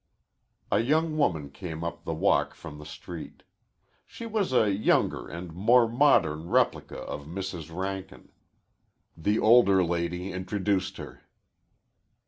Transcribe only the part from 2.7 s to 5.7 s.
the street. She was a younger and